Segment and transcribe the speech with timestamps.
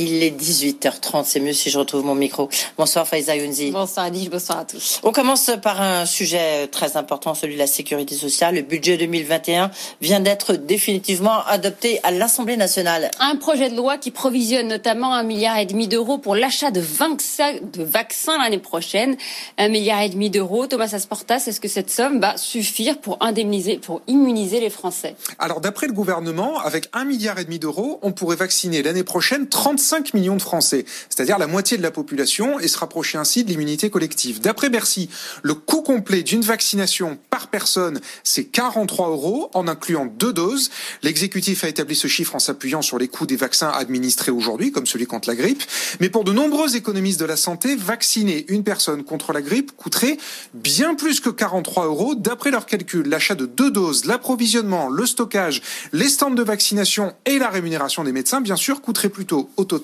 [0.00, 2.48] Il est 18h30, c'est mieux si je retrouve mon micro.
[2.76, 3.72] Bonsoir Faiza Younzi.
[3.72, 5.00] Bonsoir Adish, bonsoir à tous.
[5.02, 8.54] On commence par un sujet très important, celui de la sécurité sociale.
[8.54, 13.10] Le budget 2021 vient d'être définitivement adopté à l'Assemblée nationale.
[13.18, 16.80] Un projet de loi qui provisionne notamment un milliard et demi d'euros pour l'achat de,
[16.80, 19.16] de vaccins l'année prochaine.
[19.56, 20.68] Un milliard et demi d'euros.
[20.68, 25.60] Thomas Asportas, est-ce que cette somme va suffire pour indemniser, pour immuniser les Français Alors
[25.60, 29.87] d'après le gouvernement, avec un milliard et demi d'euros, on pourrait vacciner l'année prochaine 35
[29.88, 33.48] 5 millions de Français, c'est-à-dire la moitié de la population, et se rapprocher ainsi de
[33.48, 34.38] l'immunité collective.
[34.42, 35.08] D'après Bercy,
[35.42, 40.70] le coût complet d'une vaccination par personne, c'est 43 euros, en incluant deux doses.
[41.02, 44.86] L'exécutif a établi ce chiffre en s'appuyant sur les coûts des vaccins administrés aujourd'hui, comme
[44.86, 45.62] celui contre la grippe.
[46.00, 50.18] Mais pour de nombreux économistes de la santé, vacciner une personne contre la grippe coûterait
[50.52, 52.14] bien plus que 43 euros.
[52.14, 55.62] D'après leurs calculs, l'achat de deux doses, l'approvisionnement, le stockage,
[55.94, 59.77] les stands de vaccination et la rémunération des médecins, bien sûr, coûterait plutôt au total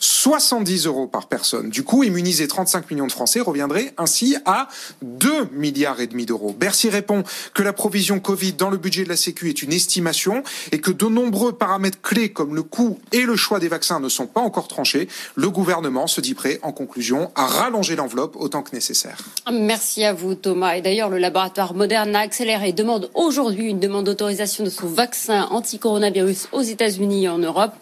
[0.00, 1.70] 70 euros par personne.
[1.70, 4.68] Du coup, immuniser 35 millions de Français reviendrait ainsi à
[5.02, 6.54] 2 milliards et demi d'euros.
[6.58, 10.42] Bercy répond que la provision Covid dans le budget de la Sécu est une estimation
[10.70, 14.08] et que de nombreux paramètres clés comme le coût et le choix des vaccins ne
[14.08, 15.08] sont pas encore tranchés.
[15.34, 19.18] Le gouvernement se dit prêt, en conclusion, à rallonger l'enveloppe autant que nécessaire.
[19.50, 20.76] Merci à vous, Thomas.
[20.76, 25.48] Et d'ailleurs, le laboratoire Moderna accélère et demande aujourd'hui une demande d'autorisation de son vaccin
[25.50, 27.72] anti-coronavirus aux États-Unis et en Europe.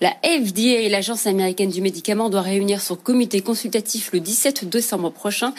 [0.00, 5.10] La FDA et l'Agence américaine du médicament doit réunir son comité consultatif le 17 décembre
[5.10, 5.54] prochain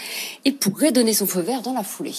[0.45, 2.14] et pourrait donner son feu vert dans la foulée.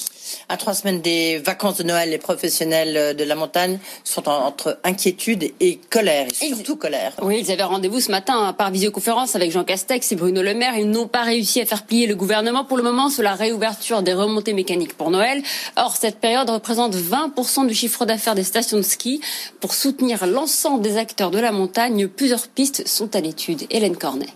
[0.48, 5.52] À trois semaines des vacances de Noël, les professionnels de la montagne sont entre inquiétude
[5.60, 7.12] et colère, et surtout colère.
[7.22, 10.76] Oui, ils avaient rendez-vous ce matin par visioconférence avec Jean Castex et Bruno Le Maire.
[10.76, 14.02] Ils n'ont pas réussi à faire plier le gouvernement pour le moment sur la réouverture
[14.02, 15.40] des remontées mécaniques pour Noël.
[15.76, 19.20] Or, cette période représente 20% du chiffre d'affaires des stations de ski.
[19.60, 23.66] Pour soutenir l'ensemble des acteurs de la montagne, plusieurs pistes sont à l'étude.
[23.70, 24.28] Hélène Cornet.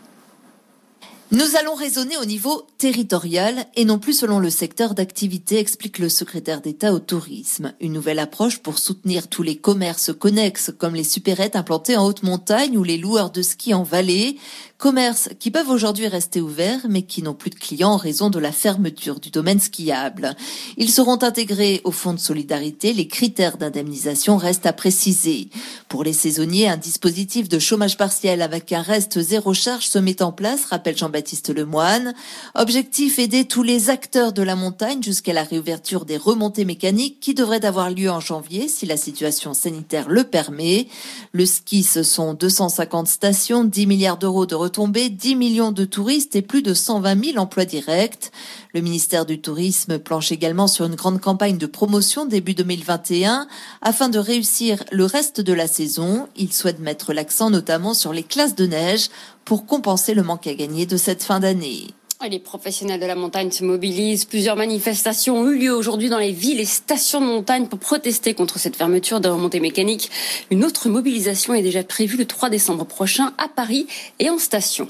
[1.30, 6.08] Nous allons raisonner au niveau territorial et non plus selon le secteur d'activité, explique le
[6.08, 7.72] secrétaire d'État au tourisme.
[7.80, 12.22] Une nouvelle approche pour soutenir tous les commerces connexes comme les supérettes implantées en haute
[12.22, 14.36] montagne ou les loueurs de ski en vallée.
[14.76, 18.38] Commerces qui peuvent aujourd'hui rester ouverts, mais qui n'ont plus de clients en raison de
[18.38, 20.36] la fermeture du domaine skiable.
[20.76, 22.92] Ils seront intégrés au fonds de solidarité.
[22.92, 25.48] Les critères d'indemnisation restent à préciser.
[25.94, 30.22] Pour les saisonniers, un dispositif de chômage partiel avec un reste zéro charge se met
[30.22, 32.14] en place, rappelle Jean-Baptiste Lemoine.
[32.56, 37.32] Objectif aider tous les acteurs de la montagne jusqu'à la réouverture des remontées mécaniques qui
[37.32, 40.88] devraient avoir lieu en janvier si la situation sanitaire le permet.
[41.30, 46.34] Le ski, ce sont 250 stations, 10 milliards d'euros de retombées, 10 millions de touristes
[46.34, 48.32] et plus de 120 000 emplois directs.
[48.74, 53.46] Le ministère du Tourisme planche également sur une grande campagne de promotion début 2021
[53.82, 56.26] afin de réussir le reste de la saison.
[56.34, 59.10] Il souhaite mettre l'accent notamment sur les classes de neige
[59.44, 61.86] pour compenser le manque à gagner de cette fin d'année.
[62.30, 64.24] Les professionnels de la montagne se mobilisent.
[64.24, 68.32] Plusieurs manifestations ont eu lieu aujourd'hui dans les villes et stations de montagne pour protester
[68.32, 70.10] contre cette fermeture de remontées mécaniques.
[70.50, 73.86] Une autre mobilisation est déjà prévue le 3 décembre prochain à Paris
[74.20, 74.88] et en station.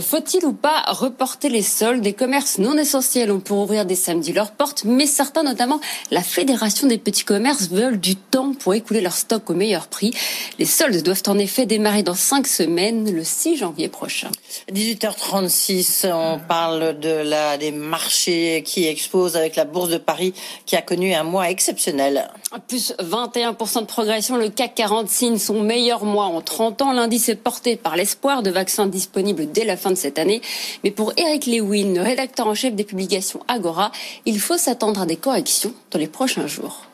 [0.00, 2.02] Faut-il ou pas reporter les soldes?
[2.02, 5.80] Des commerces non essentiels ont pour ouvrir des samedis leurs portes, mais certains, notamment
[6.12, 10.14] la Fédération des petits commerces, veulent du temps pour écouler leur stock au meilleur prix.
[10.60, 14.30] Les soldes doivent en effet démarrer dans cinq semaines, le 6 janvier prochain.
[14.72, 20.34] 18h36, on parle la, des marchés qui exposent avec la Bourse de Paris
[20.66, 22.28] qui a connu un mois exceptionnel.
[22.66, 26.92] Plus 21% de progression, le CAC 40 signe son meilleur mois en 30 ans.
[26.92, 30.42] L'indice est porté par l'espoir de vaccins disponibles dès la fin de cette année.
[30.82, 33.92] Mais pour Eric Lewin, rédacteur en chef des publications Agora,
[34.26, 36.87] il faut s'attendre à des corrections dans les prochains jours.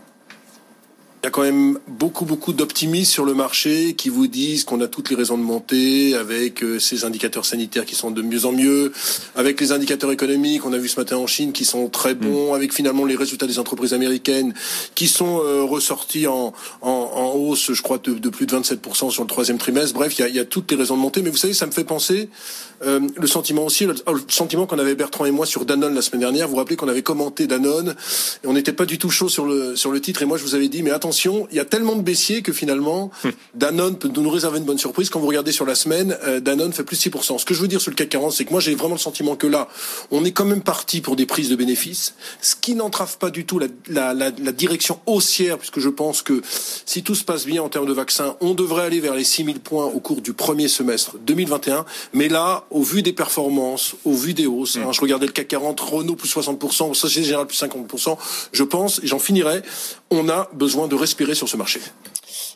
[1.24, 4.82] Il y a quand même beaucoup, beaucoup d'optimistes sur le marché qui vous disent qu'on
[4.82, 8.44] a toutes les raisons de monter avec euh, ces indicateurs sanitaires qui sont de mieux
[8.44, 8.92] en mieux,
[9.34, 12.52] avec les indicateurs économiques, on a vu ce matin en Chine, qui sont très bons,
[12.52, 12.56] mm.
[12.56, 14.52] avec finalement les résultats des entreprises américaines
[14.94, 19.10] qui sont euh, ressortis en, en, en, hausse, je crois, de, de, plus de 27%
[19.10, 19.94] sur le troisième trimestre.
[19.94, 21.22] Bref, il y, a, il y, a, toutes les raisons de monter.
[21.22, 22.28] Mais vous savez, ça me fait penser
[22.84, 26.02] euh, le sentiment aussi, le, le sentiment qu'on avait Bertrand et moi sur Danone la
[26.02, 26.46] semaine dernière.
[26.46, 27.94] Vous vous rappelez qu'on avait commenté Danone
[28.42, 30.22] et on n'était pas du tout chaud sur le, sur le titre.
[30.22, 32.52] Et moi, je vous avais dit, mais attention, il y a tellement de baissiers que
[32.52, 33.32] finalement, hum.
[33.54, 35.10] Danone peut nous réserver une bonne surprise.
[35.10, 37.38] Quand vous regardez sur la semaine, euh, Danone fait plus de 6%.
[37.38, 39.00] Ce que je veux dire sur le CAC 40, c'est que moi j'ai vraiment le
[39.00, 39.68] sentiment que là,
[40.10, 43.44] on est quand même parti pour des prises de bénéfices, ce qui n'entrave pas du
[43.44, 46.42] tout la, la, la, la, direction haussière, puisque je pense que
[46.86, 49.60] si tout se passe bien en termes de vaccins, on devrait aller vers les 6000
[49.60, 51.84] points au cours du premier semestre 2021.
[52.12, 54.92] Mais là, au vu des performances, au vu des hausses, hein, mm.
[54.92, 58.16] je regardais le CAC 40, Renault plus 60%, Société Générale plus 50%,
[58.52, 59.62] je pense, et j'en finirai,
[60.10, 61.80] on a besoin de respirer sur ce marché.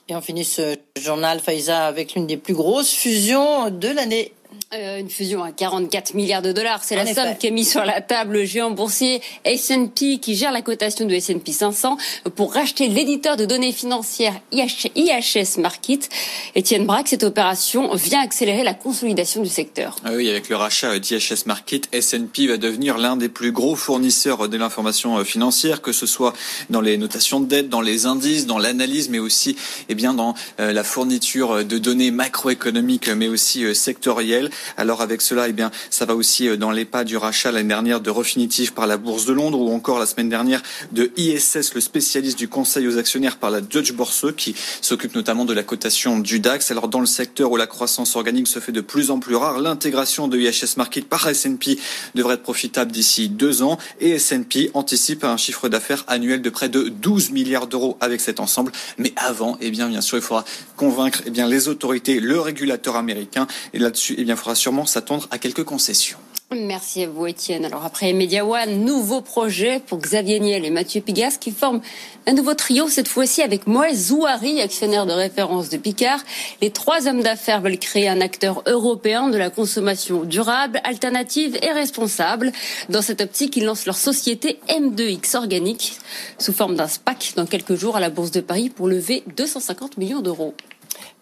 [0.09, 4.33] Et on finit ce journal, Faiza, avec l'une des plus grosses fusions de l'année.
[4.75, 7.87] Euh, une fusion à 44 milliards de dollars, c'est la somme qui est mise sur
[7.87, 11.97] la table le géant boursier S&P qui gère la cotation de S&P 500
[12.37, 16.11] pour racheter l'éditeur de données financières IHS Market.
[16.55, 19.97] Étienne Braque, cette opération vient accélérer la consolidation du secteur.
[20.05, 24.51] Ah oui, avec le rachat d'IHS Market, S&P va devenir l'un des plus gros fournisseurs
[24.51, 26.35] de l'information euh, financière, que ce soit
[26.69, 29.57] dans les notations de dette, dans les indices, dans l'analyse, mais aussi
[29.89, 34.51] eh bien dans euh, la fourniture de données macroéconomiques, mais aussi sectorielles.
[34.77, 37.69] Alors avec cela, eh bien, ça va aussi euh, dans les pas du rachat l'année
[37.69, 40.63] dernière de Refinitiv par la Bourse de Londres ou encore la semaine dernière
[40.93, 45.45] de ISS, le spécialiste du conseil aux actionnaires par la Dutch Bourse qui s'occupe notamment
[45.45, 46.71] de la cotation du DAX.
[46.71, 49.61] Alors dans le secteur où la croissance organique se fait de plus en plus rare,
[49.61, 51.79] l'intégration de IHS Market par S&P
[52.15, 56.69] devrait être profitable d'ici deux ans et S&P anticipe un chiffre d'affaires annuel de près
[56.69, 58.73] de 12 milliards d'euros avec cet ensemble.
[58.97, 60.45] Mais avant, eh bien, bien sûr, il faudra
[60.77, 65.29] convaincre eh bien, les autorités, le régulateur américain et là-dessus, eh bien, il sûrement s'attendre
[65.31, 66.19] à quelques concessions.
[66.51, 67.67] Merci à vous, Étienne.
[67.67, 71.83] Alors après Media One, nouveau projet pour Xavier Niel et Mathieu Pigas qui forment
[72.27, 76.21] un nouveau trio, cette fois-ci avec Moël Zouari, actionnaire de référence de Picard.
[76.63, 81.71] Les trois hommes d'affaires veulent créer un acteur européen de la consommation durable, alternative et
[81.71, 82.51] responsable.
[82.89, 85.99] Dans cette optique, ils lancent leur société M2X Organique
[86.39, 89.99] sous forme d'un SPAC dans quelques jours à la Bourse de Paris pour lever 250
[89.99, 90.55] millions d'euros.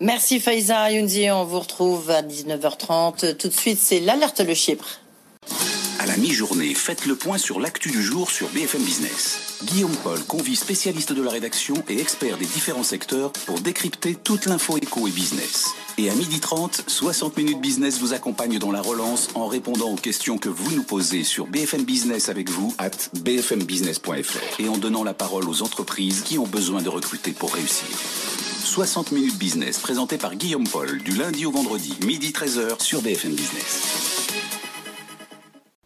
[0.00, 3.36] Merci Faiza Younzi, on vous retrouve à 19h30.
[3.36, 5.00] Tout de suite, c'est l'alerte le Chypre.
[5.98, 9.56] À la mi-journée, faites le point sur l'actu du jour sur BFM Business.
[9.64, 14.46] Guillaume Paul convie spécialistes de la rédaction et experts des différents secteurs pour décrypter toute
[14.46, 15.70] l'info éco et business.
[15.98, 20.36] Et à 12h30, 60 minutes business vous accompagne dans la relance en répondant aux questions
[20.36, 25.14] que vous nous posez sur BFM Business avec vous at bfmbusiness.fr et en donnant la
[25.14, 27.88] parole aux entreprises qui ont besoin de recruter pour réussir.
[28.66, 33.36] 60 minutes business présenté par Guillaume Paul du lundi au vendredi, midi 13h sur BFM
[33.36, 34.26] Business.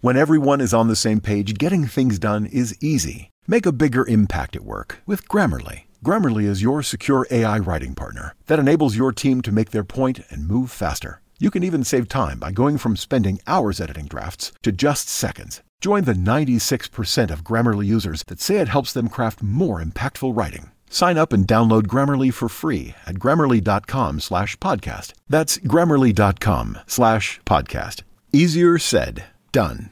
[0.00, 3.28] When everyone is on the same page, getting things done is easy.
[3.46, 5.82] Make a bigger impact at work with Grammarly.
[6.02, 10.20] Grammarly is your secure AI writing partner that enables your team to make their point
[10.30, 11.20] and move faster.
[11.38, 15.60] You can even save time by going from spending hours editing drafts to just seconds.
[15.82, 20.70] Join the 96% of Grammarly users that say it helps them craft more impactful writing.
[20.90, 25.14] Sign up and download Grammarly for free at grammarly.com slash podcast.
[25.28, 28.02] That's grammarly.com slash podcast.
[28.32, 29.90] Easier said, done.